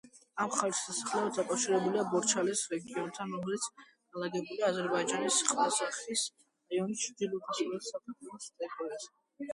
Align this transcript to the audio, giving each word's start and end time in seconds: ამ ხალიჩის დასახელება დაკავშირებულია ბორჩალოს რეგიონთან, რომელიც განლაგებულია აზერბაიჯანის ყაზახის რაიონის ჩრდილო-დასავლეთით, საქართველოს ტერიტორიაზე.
ამ 0.43 0.51
ხალიჩის 0.53 0.85
დასახელება 0.85 1.33
დაკავშირებულია 1.35 2.05
ბორჩალოს 2.13 2.63
რეგიონთან, 2.71 3.35
რომელიც 3.37 3.67
განლაგებულია 3.83 4.71
აზერბაიჯანის 4.73 5.39
ყაზახის 5.51 6.27
რაიონის 6.27 7.05
ჩრდილო-დასავლეთით, 7.07 7.93
საქართველოს 7.95 8.55
ტერიტორიაზე. 8.61 9.15